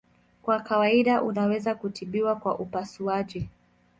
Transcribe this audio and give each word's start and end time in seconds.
Kwa 0.41 0.59
kawaida 0.59 1.21
unaweza 1.21 1.75
kutibiwa 1.75 2.35
kwa 2.35 2.59
upasuaji. 2.59 3.49